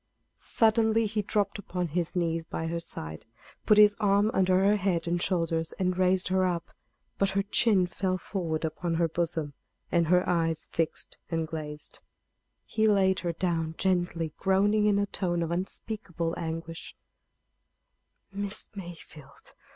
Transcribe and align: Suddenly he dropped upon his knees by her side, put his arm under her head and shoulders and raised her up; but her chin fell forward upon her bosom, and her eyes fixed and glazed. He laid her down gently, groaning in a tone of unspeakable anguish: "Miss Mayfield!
Suddenly 0.39 1.05
he 1.05 1.21
dropped 1.21 1.59
upon 1.59 1.89
his 1.89 2.15
knees 2.15 2.43
by 2.43 2.65
her 2.65 2.79
side, 2.79 3.27
put 3.67 3.77
his 3.77 3.95
arm 3.99 4.31
under 4.33 4.57
her 4.65 4.75
head 4.77 5.07
and 5.07 5.21
shoulders 5.21 5.73
and 5.73 5.95
raised 5.95 6.29
her 6.29 6.43
up; 6.43 6.71
but 7.19 7.29
her 7.29 7.43
chin 7.43 7.85
fell 7.85 8.17
forward 8.17 8.65
upon 8.65 8.95
her 8.95 9.07
bosom, 9.07 9.53
and 9.91 10.07
her 10.07 10.27
eyes 10.27 10.65
fixed 10.71 11.19
and 11.29 11.47
glazed. 11.47 11.99
He 12.65 12.87
laid 12.87 13.19
her 13.19 13.33
down 13.33 13.75
gently, 13.77 14.33
groaning 14.37 14.87
in 14.87 14.97
a 14.97 15.05
tone 15.05 15.43
of 15.43 15.51
unspeakable 15.51 16.33
anguish: 16.35 16.95
"Miss 18.31 18.69
Mayfield! 18.73 19.53